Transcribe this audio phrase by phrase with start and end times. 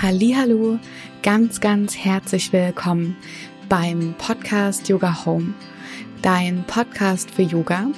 [0.00, 0.78] Hallo,
[1.24, 3.16] ganz ganz herzlich willkommen
[3.68, 5.54] beim Podcast Yoga Home.
[6.22, 7.88] Dein Podcast für Yoga,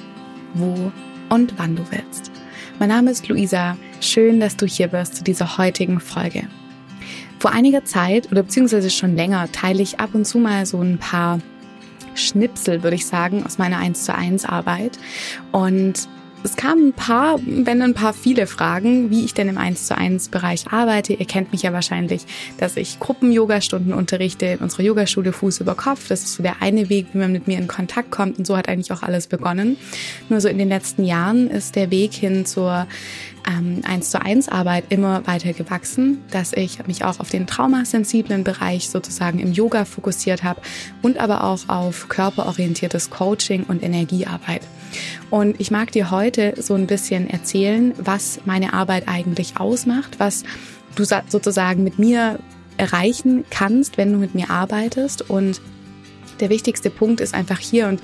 [0.55, 0.91] wo
[1.29, 2.31] und wann du willst.
[2.79, 3.77] Mein Name ist Luisa.
[3.99, 6.47] Schön, dass du hier bist zu dieser heutigen Folge.
[7.37, 10.97] Vor einiger Zeit oder beziehungsweise schon länger teile ich ab und zu mal so ein
[10.97, 11.37] paar
[12.15, 14.97] Schnipsel, würde ich sagen, aus meiner 1 zu 1 Arbeit.
[15.51, 16.09] Und
[16.43, 19.97] es kamen ein paar, wenn ein paar viele Fragen, wie ich denn im 1 zu
[19.97, 21.13] 1 Bereich arbeite.
[21.13, 22.23] Ihr kennt mich ja wahrscheinlich,
[22.57, 26.07] dass ich Gruppen-Yoga-Stunden unterrichte in unserer Yogaschule Fuß über Kopf.
[26.07, 28.57] Das ist so der eine Weg, wie man mit mir in Kontakt kommt und so
[28.57, 29.77] hat eigentlich auch alles begonnen.
[30.29, 32.87] Nur so in den letzten Jahren ist der Weg hin zur
[33.47, 38.43] ähm, 1 zu 1 Arbeit immer weiter gewachsen, dass ich mich auch auf den traumasensiblen
[38.43, 40.61] Bereich sozusagen im Yoga fokussiert habe
[41.01, 44.61] und aber auch auf körperorientiertes Coaching und Energiearbeit.
[45.29, 50.43] Und ich mag dir heute so ein bisschen erzählen, was meine Arbeit eigentlich ausmacht, was
[50.95, 52.39] du sozusagen mit mir
[52.77, 55.61] erreichen kannst, wenn du mit mir arbeitest und
[56.41, 58.01] der wichtigste Punkt ist einfach hier und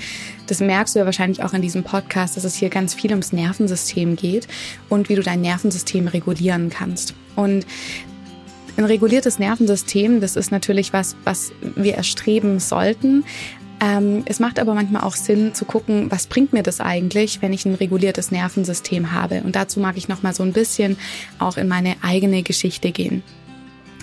[0.48, 3.34] das merkst du ja wahrscheinlich auch in diesem Podcast, dass es hier ganz viel ums
[3.34, 4.48] Nervensystem geht
[4.90, 7.14] und wie du dein Nervensystem regulieren kannst.
[7.36, 7.66] Und
[8.78, 13.26] ein reguliertes Nervensystem, das ist natürlich was, was wir erstreben sollten.
[13.80, 17.54] Ähm, es macht aber manchmal auch Sinn zu gucken, was bringt mir das eigentlich, wenn
[17.54, 19.42] ich ein reguliertes Nervensystem habe.
[19.44, 20.98] Und dazu mag ich noch mal so ein bisschen
[21.40, 23.24] auch in meine eigene Geschichte gehen.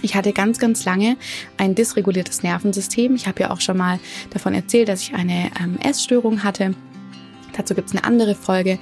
[0.05, 1.17] Ich hatte ganz, ganz lange
[1.57, 3.15] ein dysreguliertes Nervensystem.
[3.15, 3.99] Ich habe ja auch schon mal
[4.31, 6.75] davon erzählt, dass ich eine ähm, Essstörung hatte.
[7.57, 8.79] Dazu gibt es eine andere Folge.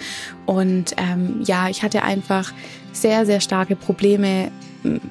[0.47, 2.53] Und ähm, ja, ich hatte einfach
[2.93, 4.51] sehr, sehr starke Probleme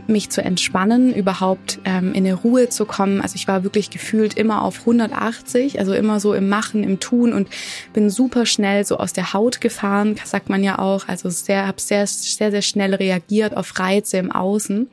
[0.07, 3.21] mich zu entspannen, überhaupt ähm, in eine Ruhe zu kommen.
[3.21, 7.33] Also ich war wirklich gefühlt immer auf 180, also immer so im Machen, im Tun
[7.33, 7.49] und
[7.93, 11.07] bin super schnell so aus der Haut gefahren, sagt man ja auch.
[11.07, 14.89] Also sehr, habe sehr, sehr, sehr schnell reagiert auf Reize im Außen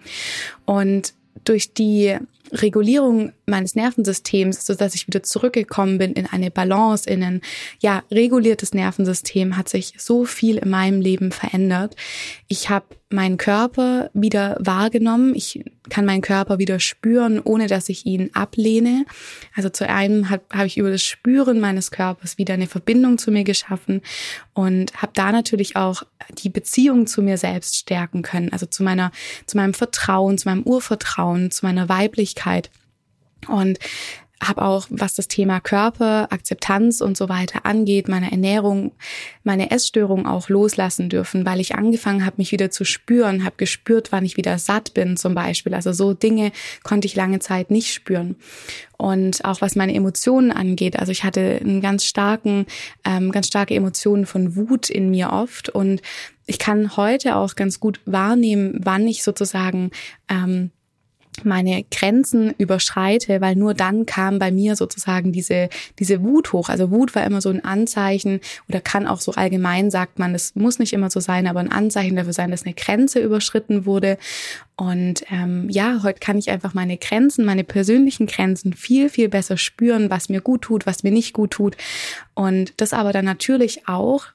[0.64, 2.16] und durch die
[2.52, 7.40] Regulierung meines Nervensystems, so dass ich wieder zurückgekommen bin in eine Balance, in ein
[7.80, 11.96] ja reguliertes Nervensystem, hat sich so viel in meinem Leben verändert.
[12.48, 15.34] Ich habe meinen Körper wieder wahrgenommen.
[15.34, 19.06] Ich kann meinen Körper wieder spüren, ohne dass ich ihn ablehne.
[19.54, 23.30] Also zu einem habe hab ich über das Spüren meines Körpers wieder eine Verbindung zu
[23.30, 24.02] mir geschaffen
[24.52, 28.52] und habe da natürlich auch die Beziehung zu mir selbst stärken können.
[28.52, 29.10] Also zu meiner,
[29.46, 32.70] zu meinem Vertrauen, zu meinem Urvertrauen, zu meiner Weiblichkeit.
[33.46, 33.78] Und
[34.42, 38.92] habe auch, was das Thema Körper, Akzeptanz und so weiter angeht, meine Ernährung,
[39.42, 44.12] meine Essstörung auch loslassen dürfen, weil ich angefangen habe, mich wieder zu spüren, habe gespürt,
[44.12, 45.74] wann ich wieder satt bin zum Beispiel.
[45.74, 46.52] Also so Dinge
[46.84, 48.36] konnte ich lange Zeit nicht spüren.
[48.96, 52.66] Und auch was meine Emotionen angeht, also ich hatte einen ganz starken,
[53.04, 56.00] ähm, ganz starke Emotionen von Wut in mir oft und
[56.46, 59.90] ich kann heute auch ganz gut wahrnehmen, wann ich sozusagen
[60.30, 60.70] ähm,
[61.44, 65.68] meine Grenzen überschreite, weil nur dann kam bei mir sozusagen diese,
[65.98, 66.68] diese Wut hoch.
[66.68, 70.54] Also Wut war immer so ein Anzeichen oder kann auch so allgemein sagt man, es
[70.54, 74.18] muss nicht immer so sein, aber ein Anzeichen dafür sein, dass eine Grenze überschritten wurde.
[74.76, 79.56] Und ähm, ja, heute kann ich einfach meine Grenzen, meine persönlichen Grenzen viel, viel besser
[79.56, 81.76] spüren, was mir gut tut, was mir nicht gut tut.
[82.34, 84.26] Und das aber dann natürlich auch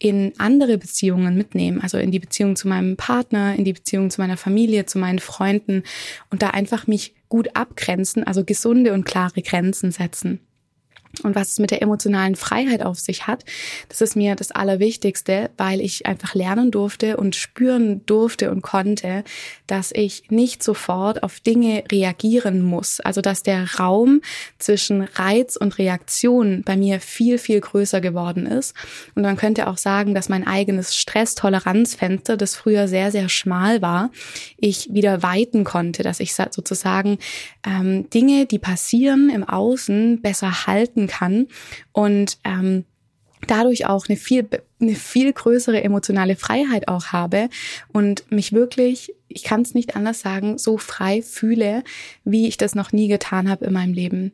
[0.00, 4.20] in andere Beziehungen mitnehmen, also in die Beziehung zu meinem Partner, in die Beziehung zu
[4.20, 5.84] meiner Familie, zu meinen Freunden
[6.30, 10.40] und da einfach mich gut abgrenzen, also gesunde und klare Grenzen setzen.
[11.22, 13.44] Und was es mit der emotionalen Freiheit auf sich hat,
[13.88, 19.24] das ist mir das Allerwichtigste, weil ich einfach lernen durfte und spüren durfte und konnte,
[19.66, 23.00] dass ich nicht sofort auf Dinge reagieren muss.
[23.00, 24.20] Also dass der Raum
[24.58, 28.74] zwischen Reiz und Reaktion bei mir viel, viel größer geworden ist.
[29.14, 34.10] Und man könnte auch sagen, dass mein eigenes Stresstoleranzfenster, das früher sehr, sehr schmal war,
[34.56, 37.18] ich wieder weiten konnte, dass ich sozusagen
[37.66, 41.46] ähm, Dinge, die passieren im Außen, besser halten leiten kann
[41.92, 42.84] und ähm,
[43.46, 44.46] dadurch auch eine viel,
[44.80, 47.48] eine viel größere emotionale Freiheit auch habe
[47.88, 51.82] und mich wirklich, ich kann es nicht anders sagen, so frei fühle,
[52.24, 54.32] wie ich das noch nie getan habe in meinem Leben.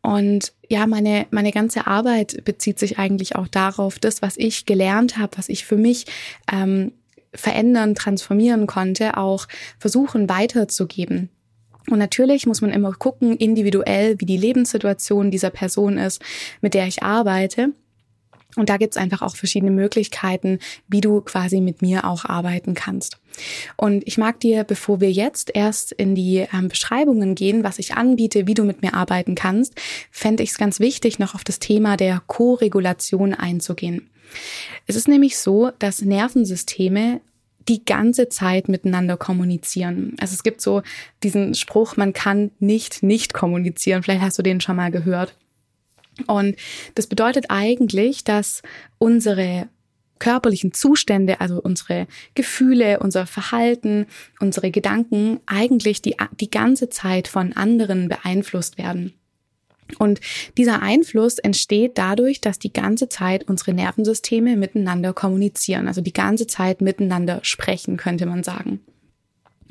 [0.00, 5.18] Und ja, meine, meine ganze Arbeit bezieht sich eigentlich auch darauf, das, was ich gelernt
[5.18, 6.06] habe, was ich für mich
[6.52, 6.92] ähm,
[7.32, 9.46] verändern, transformieren konnte, auch
[9.78, 11.30] versuchen weiterzugeben.
[11.90, 16.22] Und natürlich muss man immer gucken, individuell, wie die Lebenssituation dieser Person ist,
[16.60, 17.72] mit der ich arbeite.
[18.56, 23.18] Und da gibt's einfach auch verschiedene Möglichkeiten, wie du quasi mit mir auch arbeiten kannst.
[23.76, 27.94] Und ich mag dir, bevor wir jetzt erst in die ähm, Beschreibungen gehen, was ich
[27.94, 29.74] anbiete, wie du mit mir arbeiten kannst,
[30.10, 34.10] fände ich es ganz wichtig, noch auf das Thema der Co-Regulation einzugehen.
[34.86, 37.20] Es ist nämlich so, dass Nervensysteme
[37.68, 40.16] die ganze Zeit miteinander kommunizieren.
[40.20, 40.82] Also es gibt so
[41.22, 44.02] diesen Spruch, man kann nicht nicht kommunizieren.
[44.02, 45.34] Vielleicht hast du den schon mal gehört.
[46.26, 46.56] Und
[46.94, 48.62] das bedeutet eigentlich, dass
[48.98, 49.68] unsere
[50.18, 54.06] körperlichen Zustände, also unsere Gefühle, unser Verhalten,
[54.38, 59.14] unsere Gedanken eigentlich die, die ganze Zeit von anderen beeinflusst werden.
[59.98, 60.20] Und
[60.56, 66.46] dieser Einfluss entsteht dadurch, dass die ganze Zeit unsere Nervensysteme miteinander kommunizieren, also die ganze
[66.46, 68.80] Zeit miteinander sprechen, könnte man sagen.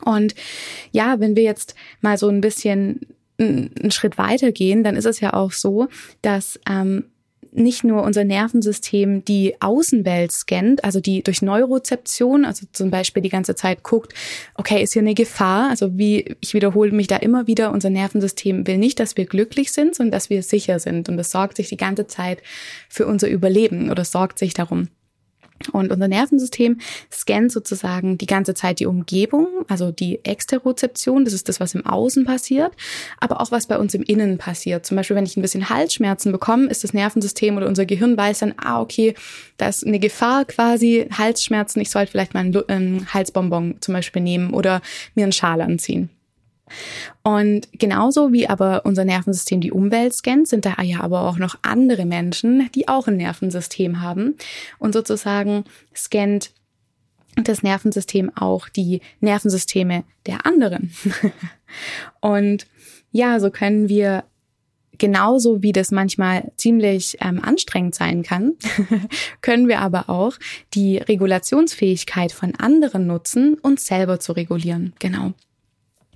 [0.03, 0.35] Und
[0.91, 3.01] ja, wenn wir jetzt mal so ein bisschen
[3.39, 5.87] einen Schritt weiter gehen, dann ist es ja auch so,
[6.21, 7.05] dass ähm,
[7.51, 13.29] nicht nur unser Nervensystem die Außenwelt scannt, also die durch Neurozeption, also zum Beispiel die
[13.29, 14.13] ganze Zeit guckt,
[14.55, 15.69] okay, ist hier eine Gefahr?
[15.69, 19.71] Also wie, ich wiederhole mich da immer wieder, unser Nervensystem will nicht, dass wir glücklich
[19.71, 21.09] sind, sondern dass wir sicher sind.
[21.09, 22.41] Und es sorgt sich die ganze Zeit
[22.89, 24.87] für unser Überleben oder sorgt sich darum.
[25.69, 26.79] Und unser Nervensystem
[27.11, 31.85] scannt sozusagen die ganze Zeit die Umgebung, also die Exterozeption, das ist das, was im
[31.85, 32.71] Außen passiert,
[33.19, 34.85] aber auch was bei uns im Innen passiert.
[34.85, 38.39] Zum Beispiel, wenn ich ein bisschen Halsschmerzen bekomme, ist das Nervensystem oder unser Gehirn weiß
[38.39, 39.15] dann, ah, okay,
[39.57, 44.53] da ist eine Gefahr quasi, Halsschmerzen, ich sollte vielleicht mal einen Halsbonbon zum Beispiel nehmen
[44.53, 44.81] oder
[45.15, 46.09] mir einen Schal anziehen.
[47.23, 51.57] Und genauso wie aber unser Nervensystem die Umwelt scannt, sind da ja aber auch noch
[51.61, 54.35] andere Menschen, die auch ein Nervensystem haben
[54.79, 55.65] und sozusagen
[55.95, 56.51] scannt
[57.35, 60.91] das Nervensystem auch die Nervensysteme der anderen.
[62.19, 62.67] und
[63.11, 64.25] ja, so können wir
[65.01, 68.53] genauso wie das manchmal ziemlich ähm, anstrengend sein kann,
[69.41, 70.33] können wir aber auch
[70.75, 74.93] die Regulationsfähigkeit von anderen nutzen, uns selber zu regulieren.
[74.99, 75.33] Genau.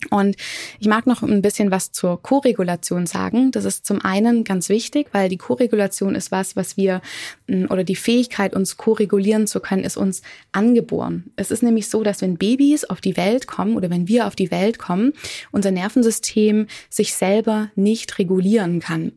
[0.10, 0.36] Und
[0.80, 3.52] ich mag noch ein bisschen was zur Koregulation sagen.
[3.52, 7.02] Das ist zum einen ganz wichtig, weil die Koregulation ist was, was wir
[7.48, 10.22] mm, oder die Fähigkeit, uns koregulieren zu können, ist uns
[10.52, 11.32] angeboren.
[11.36, 14.36] Es ist nämlich so, dass wenn Babys auf die Welt kommen oder wenn wir auf
[14.36, 15.14] die Welt kommen,
[15.52, 19.12] unser Nervensystem sich selber nicht regulieren kann.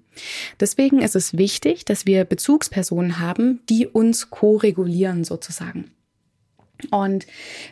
[0.58, 5.90] Deswegen ist es wichtig, dass wir Bezugspersonen haben, die uns koregulieren sozusagen.
[6.90, 7.26] Und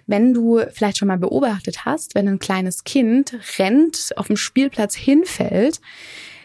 [0.06, 4.94] wenn du vielleicht schon mal beobachtet hast, wenn ein kleines Kind rennt, auf dem Spielplatz
[4.94, 5.80] hinfällt,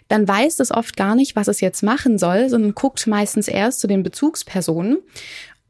[0.08, 3.80] dann weiß es oft gar nicht, was es jetzt machen soll, sondern guckt meistens erst
[3.80, 4.98] zu den Bezugspersonen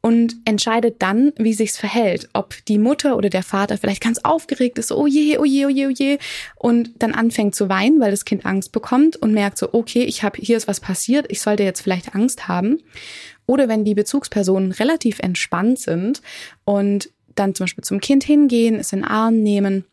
[0.01, 2.27] und entscheidet dann, wie sich's verhält.
[2.33, 5.69] Ob die Mutter oder der Vater vielleicht ganz aufgeregt ist, oh je, oh je, oh
[5.69, 6.17] je, oh je,
[6.55, 10.23] und dann anfängt zu weinen, weil das Kind Angst bekommt und merkt so, okay, ich
[10.23, 12.81] habe hier ist was passiert, ich sollte jetzt vielleicht Angst haben.
[13.45, 16.21] Oder wenn die Bezugspersonen relativ entspannt sind
[16.63, 19.85] und dann zum Beispiel zum Kind hingehen, es in den Arm nehmen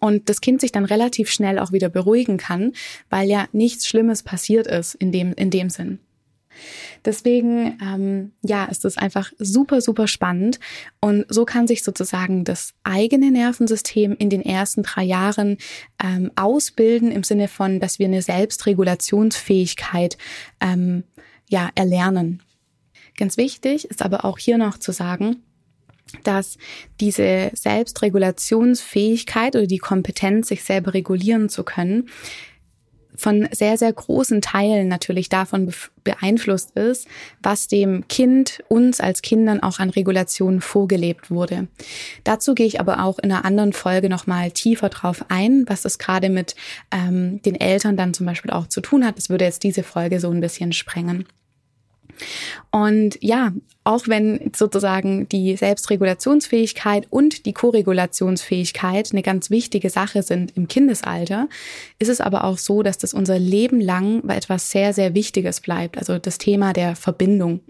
[0.00, 2.72] und das Kind sich dann relativ schnell auch wieder beruhigen kann,
[3.10, 5.98] weil ja nichts Schlimmes passiert ist in dem, in dem Sinn.
[7.04, 10.60] Deswegen, ähm, ja, ist es einfach super, super spannend.
[11.00, 15.58] Und so kann sich sozusagen das eigene Nervensystem in den ersten drei Jahren
[16.02, 20.16] ähm, ausbilden im Sinne von, dass wir eine Selbstregulationsfähigkeit
[20.60, 21.04] ähm,
[21.48, 22.42] ja erlernen.
[23.16, 25.42] Ganz wichtig ist aber auch hier noch zu sagen,
[26.22, 26.58] dass
[27.00, 32.08] diese Selbstregulationsfähigkeit oder die Kompetenz, sich selber regulieren zu können,
[33.16, 35.72] von sehr, sehr großen Teilen natürlich davon
[36.02, 37.06] beeinflusst ist,
[37.40, 41.68] was dem Kind, uns als Kindern auch an Regulation vorgelebt wurde.
[42.24, 45.98] Dazu gehe ich aber auch in einer anderen Folge nochmal tiefer drauf ein, was das
[45.98, 46.56] gerade mit
[46.90, 49.16] ähm, den Eltern dann zum Beispiel auch zu tun hat.
[49.16, 51.26] Das würde jetzt diese Folge so ein bisschen sprengen.
[52.70, 53.52] Und ja,
[53.84, 61.48] auch wenn sozusagen die Selbstregulationsfähigkeit und die Koregulationsfähigkeit eine ganz wichtige Sache sind im Kindesalter,
[61.98, 65.98] ist es aber auch so, dass das unser Leben lang etwas sehr, sehr Wichtiges bleibt.
[65.98, 67.60] Also das Thema der Verbindung.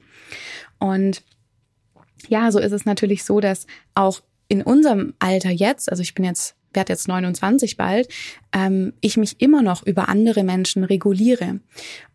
[0.78, 1.22] Und
[2.28, 6.24] ja, so ist es natürlich so, dass auch in unserem Alter jetzt, also ich bin
[6.24, 8.08] jetzt werde jetzt 29 bald,
[8.52, 11.60] ähm, ich mich immer noch über andere Menschen reguliere.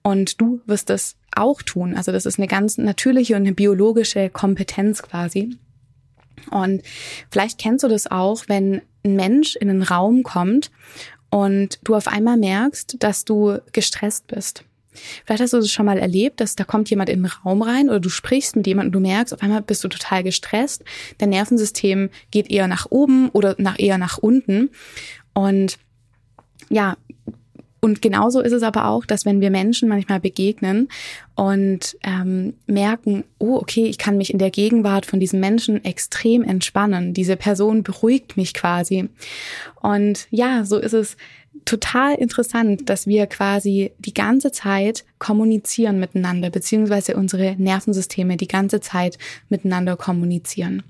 [0.03, 1.95] Und du wirst das auch tun.
[1.95, 5.57] Also das ist eine ganz natürliche und eine biologische Kompetenz quasi.
[6.51, 6.81] Und
[7.29, 10.71] vielleicht kennst du das auch, wenn ein Mensch in einen Raum kommt
[11.29, 14.63] und du auf einmal merkst, dass du gestresst bist.
[15.25, 17.89] Vielleicht hast du es schon mal erlebt, dass da kommt jemand in den Raum rein
[17.89, 20.83] oder du sprichst mit jemandem und du merkst, auf einmal bist du total gestresst.
[21.17, 24.69] Dein Nervensystem geht eher nach oben oder nach eher nach unten.
[25.33, 25.77] Und
[26.69, 26.97] ja,
[27.81, 30.89] und genauso ist es aber auch, dass wenn wir Menschen manchmal begegnen
[31.35, 36.43] und ähm, merken, oh, okay, ich kann mich in der Gegenwart von diesem Menschen extrem
[36.43, 37.13] entspannen.
[37.13, 39.09] Diese Person beruhigt mich quasi.
[39.81, 41.15] Und ja, so ist es
[41.65, 48.81] total interessant, dass wir quasi die ganze Zeit kommunizieren miteinander, beziehungsweise unsere Nervensysteme die ganze
[48.81, 49.17] Zeit
[49.49, 50.83] miteinander kommunizieren.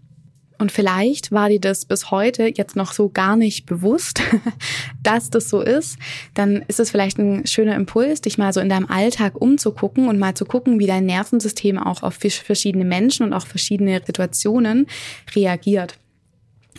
[0.60, 4.22] Und vielleicht war dir das bis heute jetzt noch so gar nicht bewusst,
[5.04, 5.98] dass das so ist.
[6.34, 10.20] Dann ist es vielleicht ein schöner Impuls, dich mal so in deinem Alltag umzugucken und
[10.20, 14.88] mal zu gucken, wie dein Nervensystem auch auf verschiedene Menschen und auch verschiedene Situationen
[15.34, 15.98] reagiert.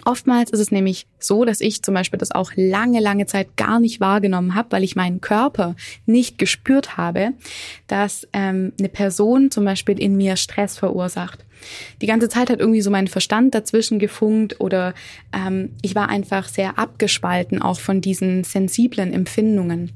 [0.05, 3.81] Oftmals ist es nämlich so, dass ich zum Beispiel das auch lange, lange Zeit gar
[3.81, 5.77] nicht wahrgenommen habe, weil ich meinen Körper
[6.07, 7.33] nicht gespürt habe,
[7.87, 11.45] dass ähm, eine Person zum Beispiel in mir Stress verursacht.
[12.01, 14.95] Die ganze Zeit hat irgendwie so mein Verstand dazwischen gefunkt oder
[15.33, 19.93] ähm, ich war einfach sehr abgespalten auch von diesen sensiblen Empfindungen.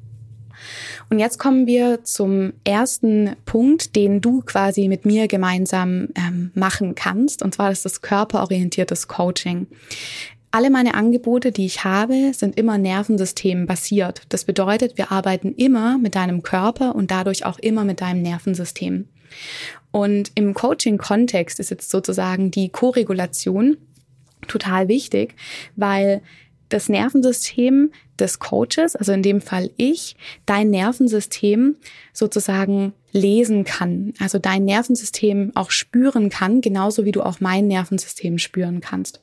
[1.10, 6.94] Und jetzt kommen wir zum ersten Punkt, den du quasi mit mir gemeinsam ähm, machen
[6.94, 7.42] kannst.
[7.42, 9.66] Und zwar ist das körperorientiertes Coaching.
[10.50, 14.22] Alle meine Angebote, die ich habe, sind immer nervensystembasiert.
[14.28, 19.08] Das bedeutet, wir arbeiten immer mit deinem Körper und dadurch auch immer mit deinem Nervensystem.
[19.90, 23.78] Und im Coaching-Kontext ist jetzt sozusagen die Koregulation
[24.46, 25.34] total wichtig,
[25.76, 26.22] weil
[26.68, 30.16] das Nervensystem des Coaches, also in dem Fall ich,
[30.46, 31.76] dein Nervensystem
[32.12, 38.38] sozusagen lesen kann, also dein Nervensystem auch spüren kann, genauso wie du auch mein Nervensystem
[38.38, 39.20] spüren kannst.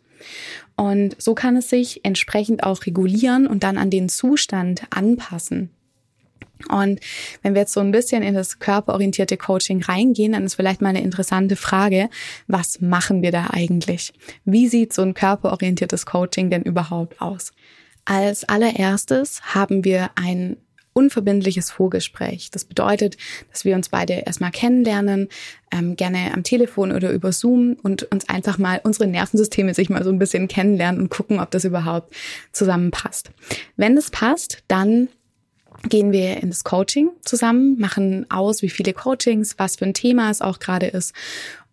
[0.76, 5.72] Und so kann es sich entsprechend auch regulieren und dann an den Zustand anpassen.
[6.70, 7.00] Und
[7.42, 10.90] wenn wir jetzt so ein bisschen in das körperorientierte Coaching reingehen, dann ist vielleicht mal
[10.90, 12.10] eine interessante Frage,
[12.48, 14.14] was machen wir da eigentlich?
[14.46, 17.52] Wie sieht so ein körperorientiertes Coaching denn überhaupt aus?
[18.06, 20.58] Als allererstes haben wir ein
[20.94, 22.52] unverbindliches Vorgespräch.
[22.52, 23.16] Das bedeutet,
[23.50, 25.30] dass wir uns beide erstmal kennenlernen,
[25.72, 30.04] ähm, gerne am Telefon oder über Zoom und uns einfach mal unsere Nervensysteme sich mal
[30.04, 32.14] so ein bisschen kennenlernen und gucken, ob das überhaupt
[32.52, 33.32] zusammenpasst.
[33.78, 35.08] Wenn das passt, dann
[35.84, 40.30] gehen wir in das Coaching zusammen, machen aus, wie viele Coachings, was für ein Thema
[40.30, 41.14] es auch gerade ist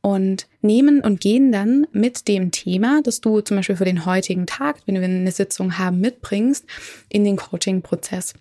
[0.01, 4.47] und nehmen und gehen dann mit dem Thema, das du zum Beispiel für den heutigen
[4.47, 6.65] Tag, wenn wir eine Sitzung haben, mitbringst,
[7.09, 8.35] in den Coaching-Prozess.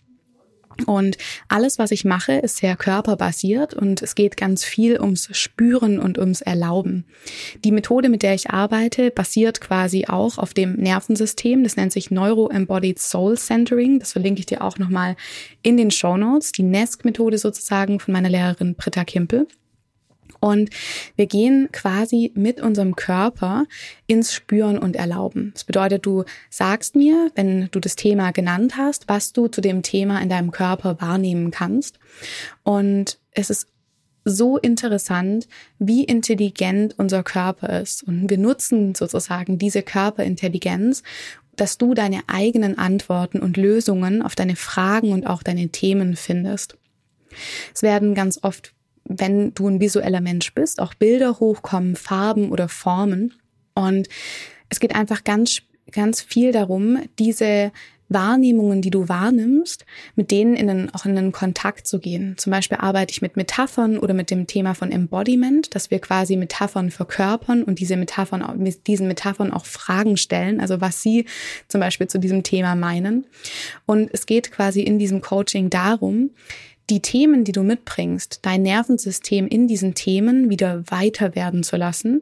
[0.85, 1.17] Und
[1.47, 6.17] alles, was ich mache, ist sehr körperbasiert und es geht ganz viel ums Spüren und
[6.17, 7.05] ums Erlauben.
[7.63, 11.63] Die Methode, mit der ich arbeite, basiert quasi auch auf dem Nervensystem.
[11.63, 13.99] Das nennt sich Neuro-Embodied Soul Centering.
[13.99, 15.15] Das verlinke ich dir auch nochmal
[15.61, 16.51] in den Show Notes.
[16.51, 19.47] Die NESC-Methode sozusagen von meiner Lehrerin Britta Kimpel.
[20.39, 20.69] Und
[21.15, 23.65] wir gehen quasi mit unserem Körper
[24.05, 25.51] ins Spüren und Erlauben.
[25.53, 29.81] Das bedeutet, du sagst mir, wenn du das Thema genannt hast, was du zu dem
[29.81, 31.99] Thema in deinem Körper wahrnehmen kannst.
[32.63, 33.67] Und es ist
[34.23, 35.47] so interessant,
[35.79, 38.03] wie intelligent unser Körper ist.
[38.03, 41.03] Und wir nutzen sozusagen diese Körperintelligenz,
[41.55, 46.77] dass du deine eigenen Antworten und Lösungen auf deine Fragen und auch deine Themen findest.
[47.73, 48.73] Es werden ganz oft
[49.07, 53.33] wenn du ein visueller Mensch bist, auch Bilder hochkommen, Farben oder Formen.
[53.73, 54.07] Und
[54.69, 55.61] es geht einfach ganz,
[55.91, 57.71] ganz viel darum, diese
[58.09, 59.85] Wahrnehmungen, die du wahrnimmst,
[60.15, 62.35] mit denen in den, auch in den Kontakt zu gehen.
[62.37, 66.37] Zum Beispiel arbeite ich mit Metaphern oder mit dem Thema von Embodiment, dass wir quasi
[66.37, 71.25] Metaphern verkörpern und diese Metaphern, mit diesen Metaphern auch Fragen stellen, also was sie
[71.67, 73.25] zum Beispiel zu diesem Thema meinen.
[73.85, 76.31] Und es geht quasi in diesem Coaching darum,
[76.89, 82.21] die Themen, die du mitbringst, dein Nervensystem in diesen Themen wieder weiter werden zu lassen,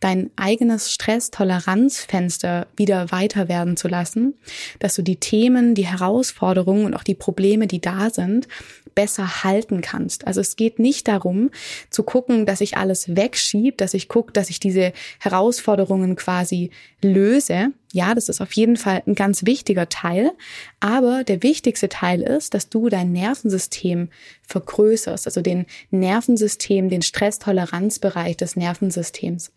[0.00, 4.34] dein eigenes Stresstoleranzfenster wieder weiter werden zu lassen,
[4.80, 8.48] dass du die Themen, die Herausforderungen und auch die Probleme, die da sind,
[8.94, 10.26] besser halten kannst.
[10.26, 11.50] Also es geht nicht darum
[11.90, 16.70] zu gucken, dass ich alles wegschiebe, dass ich gucke, dass ich diese Herausforderungen quasi
[17.02, 17.68] löse.
[17.92, 20.32] Ja, das ist auf jeden Fall ein ganz wichtiger Teil.
[20.80, 24.08] Aber der wichtigste Teil ist, dass du dein Nervensystem
[24.46, 29.52] vergrößerst, also den Nervensystem, den Stresstoleranzbereich des Nervensystems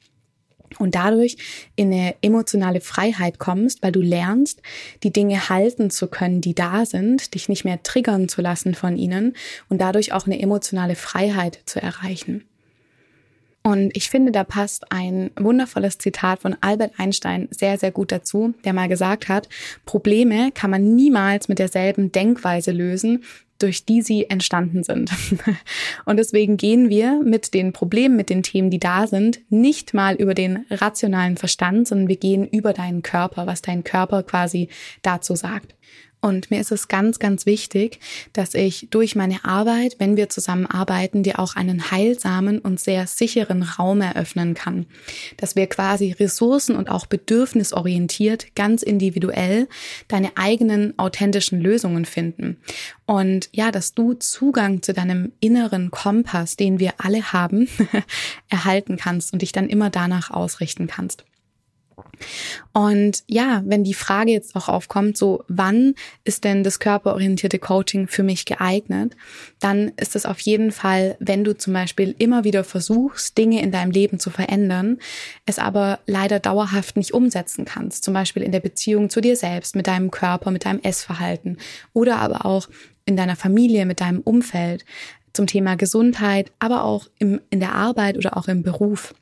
[0.80, 1.38] und dadurch
[1.76, 4.62] in eine emotionale Freiheit kommst, weil du lernst,
[5.04, 8.98] die Dinge halten zu können, die da sind, dich nicht mehr triggern zu lassen von
[8.98, 9.36] ihnen
[9.70, 12.46] und dadurch auch eine emotionale Freiheit zu erreichen.
[13.66, 18.54] Und ich finde, da passt ein wundervolles Zitat von Albert Einstein sehr, sehr gut dazu,
[18.64, 19.50] der mal gesagt hat,
[19.86, 23.24] Probleme kann man niemals mit derselben Denkweise lösen,
[23.60, 25.12] durch die sie entstanden sind.
[26.06, 30.16] Und deswegen gehen wir mit den Problemen, mit den Themen, die da sind, nicht mal
[30.16, 34.70] über den rationalen Verstand, sondern wir gehen über deinen Körper, was dein Körper quasi
[35.02, 35.76] dazu sagt.
[36.26, 38.00] Und mir ist es ganz, ganz wichtig,
[38.34, 43.06] dass ich durch meine Arbeit, wenn wir zusammen arbeiten, dir auch einen heilsamen und sehr
[43.06, 44.88] sicheren Raum eröffnen kann.
[45.38, 49.68] Dass wir quasi ressourcen- und auch bedürfnisorientiert, ganz individuell
[50.08, 52.58] deine eigenen authentischen Lösungen finden.
[53.06, 57.70] Und ja, dass du Zugang zu deinem inneren Kompass, den wir alle haben,
[58.50, 61.24] erhalten kannst und dich dann immer danach ausrichten kannst.
[62.74, 68.08] Und ja, wenn die Frage jetzt auch aufkommt, so wann ist denn das körperorientierte Coaching
[68.08, 69.16] für mich geeignet,
[69.60, 73.72] dann ist es auf jeden Fall, wenn du zum Beispiel immer wieder versuchst, Dinge in
[73.72, 75.00] deinem Leben zu verändern,
[75.46, 78.04] es aber leider dauerhaft nicht umsetzen kannst.
[78.04, 81.58] Zum Beispiel in der Beziehung zu dir selbst, mit deinem Körper, mit deinem Essverhalten
[81.94, 82.68] oder aber auch
[83.06, 84.84] in deiner Familie, mit deinem Umfeld
[85.34, 89.14] zum Thema Gesundheit, aber auch im, in der Arbeit oder auch im Beruf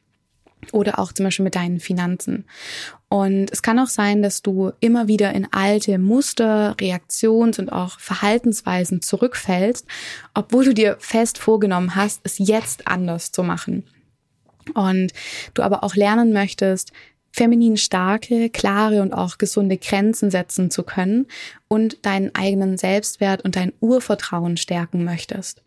[0.71, 2.45] oder auch zum Beispiel mit deinen Finanzen.
[3.09, 7.99] Und es kann auch sein, dass du immer wieder in alte Muster, Reaktions- und auch
[7.99, 9.85] Verhaltensweisen zurückfällst,
[10.33, 13.83] obwohl du dir fest vorgenommen hast, es jetzt anders zu machen.
[14.73, 15.11] Und
[15.53, 16.93] du aber auch lernen möchtest,
[17.33, 21.27] feminin starke, klare und auch gesunde Grenzen setzen zu können
[21.67, 25.63] und deinen eigenen Selbstwert und dein Urvertrauen stärken möchtest.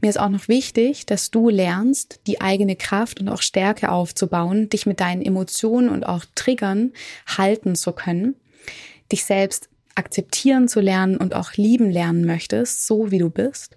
[0.00, 4.68] Mir ist auch noch wichtig, dass du lernst, die eigene Kraft und auch Stärke aufzubauen,
[4.68, 6.92] dich mit deinen Emotionen und auch Triggern
[7.26, 8.36] halten zu können,
[9.10, 13.76] dich selbst akzeptieren zu lernen und auch lieben lernen möchtest, so wie du bist,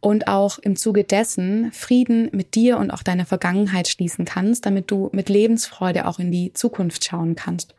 [0.00, 4.90] und auch im Zuge dessen Frieden mit dir und auch deiner Vergangenheit schließen kannst, damit
[4.90, 7.74] du mit Lebensfreude auch in die Zukunft schauen kannst.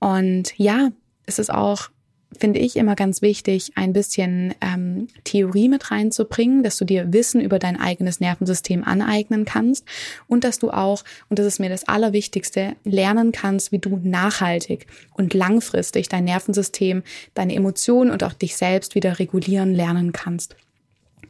[0.00, 0.90] Und ja,
[1.24, 1.90] es ist auch
[2.38, 7.40] finde ich immer ganz wichtig, ein bisschen ähm, Theorie mit reinzubringen, dass du dir Wissen
[7.40, 9.84] über dein eigenes Nervensystem aneignen kannst
[10.28, 14.86] und dass du auch, und das ist mir das Allerwichtigste, lernen kannst, wie du nachhaltig
[15.14, 17.02] und langfristig dein Nervensystem,
[17.34, 20.56] deine Emotionen und auch dich selbst wieder regulieren lernen kannst.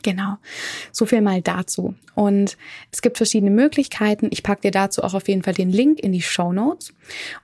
[0.03, 0.37] Genau.
[0.91, 1.95] So viel mal dazu.
[2.15, 2.57] Und
[2.91, 4.29] es gibt verschiedene Möglichkeiten.
[4.31, 6.93] Ich packe dir dazu auch auf jeden Fall den Link in die Show Notes.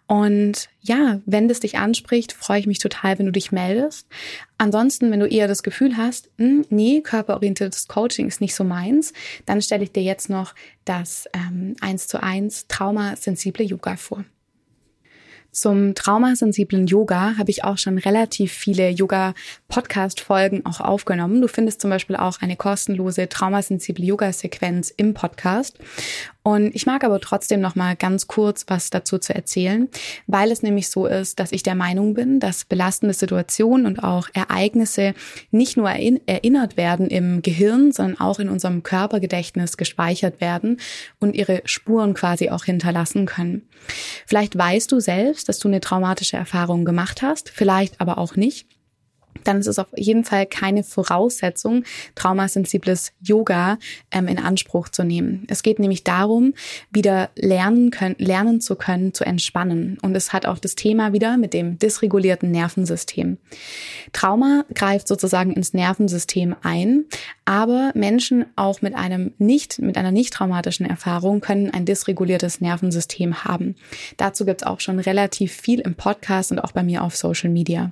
[0.07, 4.09] Und ja, wenn das dich anspricht, freue ich mich total, wenn du dich meldest.
[4.59, 9.13] Ansonsten, wenn du eher das Gefühl hast, hm, nee, körperorientiertes Coaching ist nicht so meins,
[9.47, 14.25] dann stelle ich dir jetzt noch das ähm, 1 zu 1 traumasensible Yoga vor.
[15.51, 21.41] Zum traumasensiblen Yoga habe ich auch schon relativ viele Yoga-Podcast-Folgen auch aufgenommen.
[21.41, 25.79] Du findest zum Beispiel auch eine kostenlose traumasensible Yoga-Sequenz im Podcast.
[26.49, 29.87] Und ich mag aber trotzdem noch mal ganz kurz was dazu zu erzählen,
[30.27, 34.31] weil es nämlich so ist, dass ich der Meinung bin, dass belastende Situationen und auch
[34.33, 35.13] Ereignisse
[35.51, 40.81] nicht nur erinnert werden im Gehirn, sondern auch in unserem Körpergedächtnis gespeichert werden
[41.21, 43.69] und ihre Spuren quasi auch hinterlassen können.
[44.27, 48.67] Vielleicht weißt du selbst, dass du eine traumatische Erfahrung gemacht hast, vielleicht aber auch nicht
[49.45, 53.79] dann ist es auf jeden Fall keine Voraussetzung, traumasensibles Yoga
[54.11, 55.47] ähm, in Anspruch zu nehmen.
[55.49, 56.55] Es geht nämlich darum,
[56.91, 59.99] wieder lernen können, lernen zu können, zu entspannen.
[60.03, 63.39] Und es hat auch das Thema wieder mit dem dysregulierten Nervensystem.
[64.13, 67.05] Trauma greift sozusagen ins Nervensystem ein,
[67.45, 73.45] aber Menschen auch mit einem nicht, mit einer nicht traumatischen Erfahrung können ein dysreguliertes Nervensystem
[73.45, 73.77] haben.
[74.17, 77.51] Dazu gibt es auch schon relativ viel im Podcast und auch bei mir auf Social
[77.51, 77.91] Media.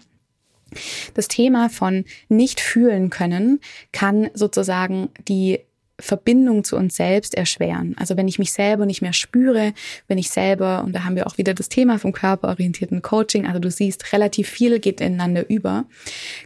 [1.15, 3.61] Das Thema von nicht fühlen können
[3.93, 5.61] kann sozusagen die
[5.99, 7.95] Verbindung zu uns selbst erschweren.
[7.99, 9.73] Also wenn ich mich selber nicht mehr spüre,
[10.09, 13.59] wenn ich selber, und da haben wir auch wieder das Thema vom körperorientierten Coaching, also
[13.59, 15.87] du siehst, relativ viel geht ineinander über,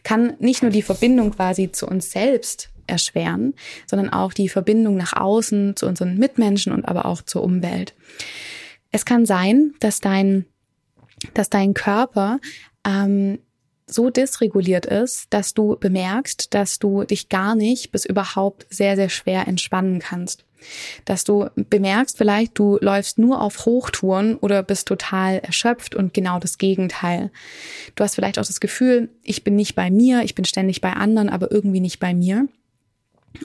[0.05, 3.55] kann nicht nur die Verbindung quasi zu uns selbst erschweren,
[3.87, 7.95] sondern auch die Verbindung nach außen, zu unseren Mitmenschen und aber auch zur Umwelt.
[8.93, 10.45] Es kann sein, dass dein,
[11.35, 12.38] dass dein Körper
[12.87, 13.38] ähm,
[13.92, 19.09] so dysreguliert ist, dass du bemerkst, dass du dich gar nicht bis überhaupt sehr, sehr
[19.09, 20.44] schwer entspannen kannst.
[21.05, 26.38] Dass du bemerkst vielleicht, du läufst nur auf Hochtouren oder bist total erschöpft und genau
[26.38, 27.31] das Gegenteil.
[27.94, 30.92] Du hast vielleicht auch das Gefühl, ich bin nicht bei mir, ich bin ständig bei
[30.92, 32.46] anderen, aber irgendwie nicht bei mir.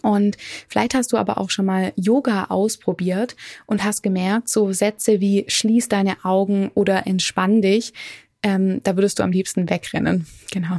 [0.02, 3.36] Und vielleicht hast du aber auch schon mal Yoga ausprobiert
[3.68, 7.94] und hast gemerkt, so Sätze wie schließ deine Augen oder entspann dich
[8.46, 10.28] ähm, da würdest du am liebsten wegrennen.
[10.52, 10.78] Genau.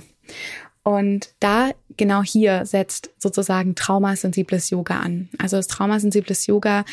[0.87, 5.29] Und da genau hier setzt sozusagen traumasensibles Yoga an.
[5.37, 6.85] Also das traumasensibles Yoga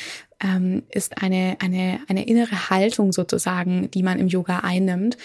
[0.44, 5.20] ähm, ist eine, eine, eine innere Haltung sozusagen, die man im Yoga einnimmt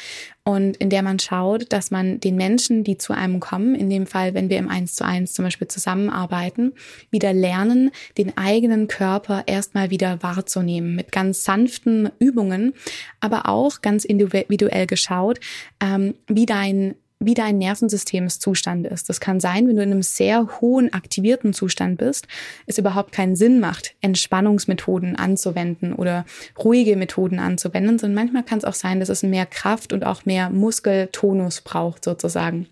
[0.45, 4.07] und in der man schaut, dass man den Menschen, die zu einem kommen, in dem
[4.07, 6.75] Fall, wenn wir im Eins zu eins zum Beispiel zusammenarbeiten,
[7.11, 12.75] wieder lernen, den eigenen Körper erstmal wieder wahrzunehmen mit ganz sanften Übungen,
[13.21, 15.41] aber auch ganz individuell geschaut,
[15.81, 19.09] ähm, wie dein wie dein Nervensystemszustand ist.
[19.09, 22.29] Das kann sein, wenn du in einem sehr hohen aktivierten Zustand bist,
[22.67, 26.25] es überhaupt keinen Sinn macht, Entspannungsmethoden anzuwenden oder
[26.63, 30.27] ruhige Methoden anzuwenden, sondern manchmal kann es auch sein, dass es mehr Kraft und auch
[30.27, 32.69] mehr Muskeltonus braucht sozusagen.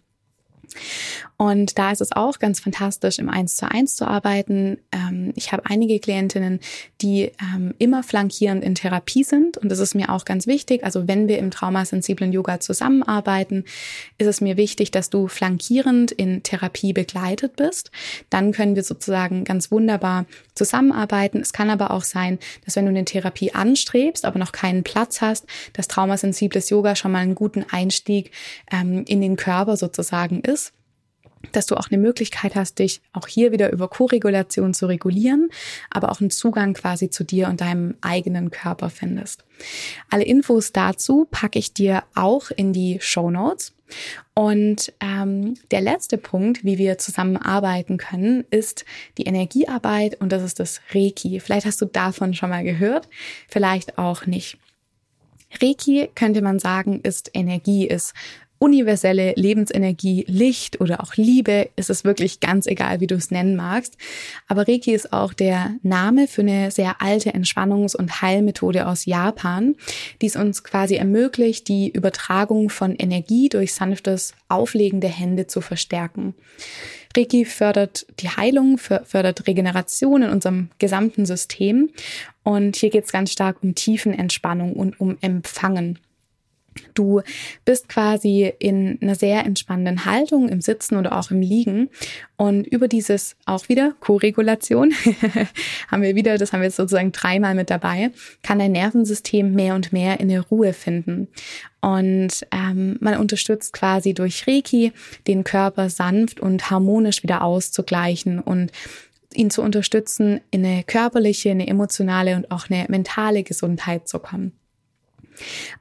[1.39, 4.79] Und da ist es auch ganz fantastisch, im Eins zu eins zu arbeiten.
[4.91, 6.61] Ähm, ich habe einige Klientinnen,
[7.03, 9.59] die ähm, immer flankierend in Therapie sind.
[9.59, 10.83] Und das ist mir auch ganz wichtig.
[10.83, 13.65] Also wenn wir im traumasensiblen Yoga zusammenarbeiten,
[14.17, 17.91] ist es mir wichtig, dass du flankierend in Therapie begleitet bist.
[18.31, 21.41] Dann können wir sozusagen ganz wunderbar zusammenarbeiten.
[21.41, 25.21] Es kann aber auch sein, dass wenn du eine Therapie anstrebst, aber noch keinen Platz
[25.21, 25.45] hast,
[25.75, 28.31] dass traumasensibles Yoga schon mal einen guten Einstieg
[28.73, 30.73] ähm, in den Körper sozusagen ist
[31.53, 35.49] dass du auch eine Möglichkeit hast, dich auch hier wieder über Koregulation zu regulieren,
[35.91, 39.45] aber auch einen Zugang quasi zu dir und deinem eigenen Körper findest.
[40.11, 43.73] Alle Infos dazu packe ich dir auch in die Show Notes.
[44.35, 48.85] Und ähm, der letzte Punkt, wie wir zusammenarbeiten können, ist
[49.17, 51.39] die Energiearbeit und das ist das Reiki.
[51.39, 53.09] Vielleicht hast du davon schon mal gehört,
[53.49, 54.59] vielleicht auch nicht.
[55.63, 58.13] Reiki könnte man sagen, ist Energie, ist
[58.59, 63.57] universelle Lebensenergie, Licht oder auch Liebe, ist es wirklich ganz egal, wie du es nennen
[63.57, 63.97] magst.
[64.49, 69.77] Aber Reiki ist auch der Name für eine sehr alte Entspannungs- und Heilmethode aus Japan,
[70.23, 75.61] die es uns quasi ermöglicht, die Übertragung von Energie durch sanftes Auflegen der Hände zu
[75.61, 76.35] verstärken.
[77.17, 81.91] Reiki fördert die Heilung, fördert Regeneration in unserem gesamten System.
[82.43, 85.99] Und hier geht es ganz stark um Tiefenentspannung und um Empfangen.
[86.95, 87.23] Du
[87.65, 91.89] bist quasi in einer sehr entspannenden Haltung im Sitzen oder auch im Liegen.
[92.37, 94.93] Und über dieses auch wieder Co-Regulation
[95.91, 98.11] haben wir wieder, das haben wir jetzt sozusagen dreimal mit dabei,
[98.43, 101.29] kann dein Nervensystem mehr und mehr in der Ruhe finden.
[101.81, 104.93] Und ähm, man unterstützt quasi durch Reiki
[105.27, 108.73] den Körper sanft und harmonisch wieder auszugleichen und
[109.37, 114.53] ihn zu unterstützen, in eine körperliche, eine emotionale und auch eine mentale Gesundheit zu kommen.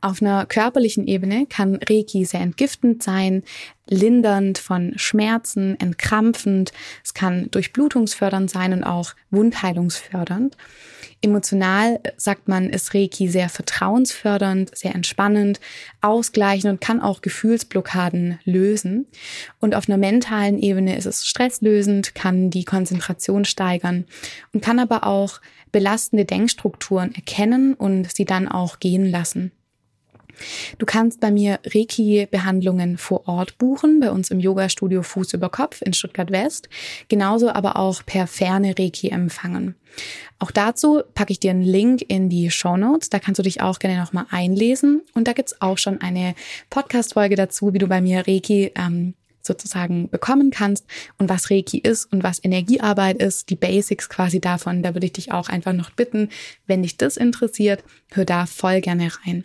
[0.02, 3.44] Auf einer körperlichen Ebene kann Reiki sehr entgiftend sein,
[3.88, 6.72] lindernd von Schmerzen, entkrampfend.
[7.04, 10.58] Es kann durchblutungsfördernd sein und auch wundheilungsfördernd.
[11.22, 15.60] Emotional sagt man, ist Reiki sehr vertrauensfördernd, sehr entspannend,
[16.02, 19.08] ausgleichend und kann auch Gefühlsblockaden lösen.
[19.60, 24.06] Und auf einer mentalen Ebene ist es stresslösend, kann die Konzentration steigern
[24.54, 25.42] und kann aber auch
[25.76, 29.52] belastende Denkstrukturen erkennen und sie dann auch gehen lassen.
[30.78, 35.82] Du kannst bei mir Reiki-Behandlungen vor Ort buchen, bei uns im Yoga-Studio Fuß über Kopf
[35.82, 36.70] in Stuttgart West,
[37.10, 39.76] genauso aber auch per Ferne Reiki empfangen.
[40.40, 43.10] Auch dazu packe ich dir einen Link in die Show Notes.
[43.10, 45.02] Da kannst du dich auch gerne nochmal einlesen.
[45.14, 46.36] Und da gibt's auch schon eine
[46.70, 49.14] Podcast-Folge dazu, wie du bei mir Reiki ähm,
[49.46, 50.86] sozusagen bekommen kannst
[51.18, 54.84] und was Reiki ist und was Energiearbeit ist, die Basics quasi davon.
[54.84, 56.30] Da würde ich dich auch einfach noch bitten,
[56.68, 59.44] wenn dich das interessiert, hör da voll gerne rein.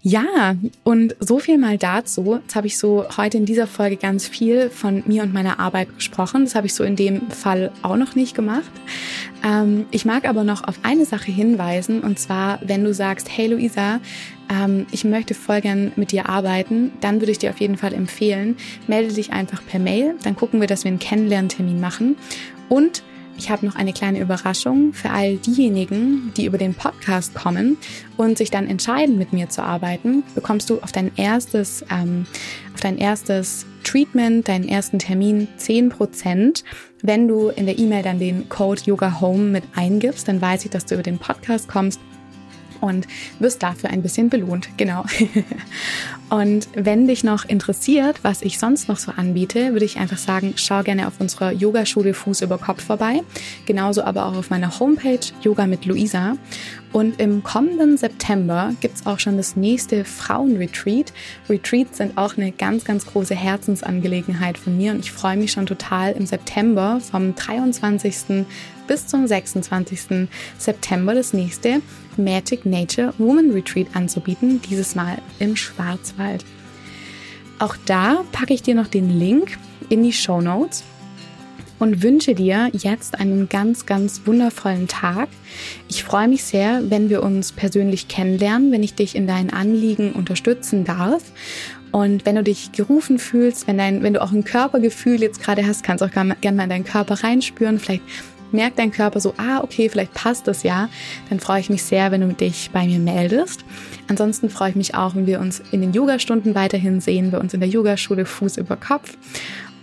[0.00, 2.38] Ja, und so viel mal dazu.
[2.42, 5.94] Jetzt habe ich so heute in dieser Folge ganz viel von mir und meiner Arbeit
[5.94, 6.44] gesprochen.
[6.44, 8.70] Das habe ich so in dem Fall auch noch nicht gemacht.
[9.44, 13.48] Ähm, ich mag aber noch auf eine Sache hinweisen und zwar, wenn du sagst, hey
[13.48, 14.00] Luisa,
[14.52, 17.94] ähm, ich möchte voll gern mit dir arbeiten, dann würde ich dir auf jeden Fall
[17.94, 22.16] empfehlen, melde dich einfach per Mail, dann gucken wir, dass wir einen Kennenlerntermin machen
[22.68, 23.02] und
[23.38, 27.78] ich habe noch eine kleine Überraschung für all diejenigen, die über den Podcast kommen
[28.18, 30.22] und sich dann entscheiden, mit mir zu arbeiten.
[30.34, 32.26] Bekommst du auf dein erstes, ähm,
[32.74, 36.62] auf dein erstes Treatment, deinen ersten Termin 10%.
[37.00, 40.70] Wenn du in der E-Mail dann den Code Yoga Home mit eingibst, dann weiß ich,
[40.70, 42.00] dass du über den Podcast kommst
[42.82, 43.06] und
[43.38, 44.68] wirst dafür ein bisschen belohnt.
[44.76, 45.04] Genau.
[46.30, 50.54] und wenn dich noch interessiert, was ich sonst noch so anbiete, würde ich einfach sagen,
[50.56, 53.22] schau gerne auf unserer Yogaschule Fuß über Kopf vorbei.
[53.66, 56.36] Genauso aber auch auf meiner Homepage Yoga mit Luisa.
[56.92, 61.12] Und im kommenden September gibt's auch schon das nächste Frauenretreat.
[61.48, 65.64] Retreats sind auch eine ganz, ganz große Herzensangelegenheit von mir und ich freue mich schon
[65.64, 68.46] total im September vom 23
[68.92, 70.28] bis zum 26.
[70.58, 71.80] September das nächste
[72.18, 76.44] Magic Nature Woman Retreat anzubieten, dieses Mal im Schwarzwald.
[77.58, 79.56] Auch da packe ich dir noch den Link
[79.88, 80.84] in die Show Notes
[81.78, 85.30] und wünsche dir jetzt einen ganz, ganz wundervollen Tag.
[85.88, 90.12] Ich freue mich sehr, wenn wir uns persönlich kennenlernen, wenn ich dich in deinen Anliegen
[90.12, 91.22] unterstützen darf.
[91.92, 95.66] Und wenn du dich gerufen fühlst, wenn, dein, wenn du auch ein Körpergefühl jetzt gerade
[95.66, 97.78] hast, kannst du auch gerne mal in deinen Körper reinspüren.
[97.78, 98.02] Vielleicht
[98.52, 100.88] merkt dein Körper so, ah, okay, vielleicht passt das ja,
[101.28, 103.64] dann freue ich mich sehr, wenn du dich bei mir meldest.
[104.08, 107.54] Ansonsten freue ich mich auch, wenn wir uns in den Yogastunden weiterhin sehen, bei uns
[107.54, 109.16] in der Yogaschule Fuß über Kopf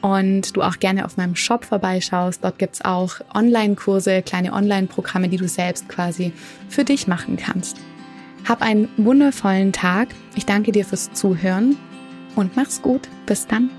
[0.01, 2.43] und du auch gerne auf meinem Shop vorbeischaust.
[2.43, 6.31] Dort gibt's auch Online-Kurse, kleine Online-Programme, die du selbst quasi
[6.69, 7.77] für dich machen kannst.
[8.47, 10.09] Hab einen wundervollen Tag.
[10.35, 11.77] Ich danke dir fürs Zuhören
[12.35, 13.09] und mach's gut.
[13.25, 13.69] Bis dann.